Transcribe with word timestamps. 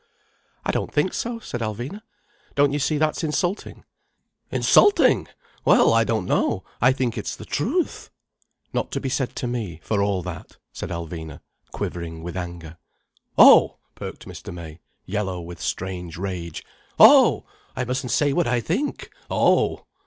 "I 0.65 0.71
don't 0.71 0.91
think 0.91 1.13
so," 1.13 1.37
said 1.37 1.61
Alvina. 1.61 2.01
"Don't 2.55 2.73
you 2.73 2.79
see 2.79 2.97
that's 2.97 3.23
insulting." 3.23 3.83
"Insulting! 4.49 5.27
Well, 5.63 5.93
I 5.93 6.03
don't 6.03 6.25
know. 6.25 6.63
I 6.81 6.91
think 6.91 7.19
it's 7.19 7.35
the 7.35 7.45
truth—" 7.45 8.09
"Not 8.73 8.89
to 8.93 8.99
be 8.99 9.09
said 9.09 9.35
to 9.35 9.45
me, 9.45 9.79
for 9.83 10.01
all 10.01 10.23
that," 10.23 10.57
said 10.73 10.89
Alvina, 10.89 11.39
quivering 11.71 12.23
with 12.23 12.35
anger. 12.35 12.79
"Oh!" 13.37 13.77
perked 13.93 14.25
Mr. 14.25 14.51
May, 14.51 14.79
yellow 15.05 15.39
with 15.39 15.61
strange 15.61 16.17
rage. 16.17 16.65
"Oh! 16.99 17.45
I 17.75 17.85
mustn't 17.85 18.09
say 18.09 18.33
what 18.33 18.47
I 18.47 18.59
think! 18.59 19.11
Oh!" 19.29 19.85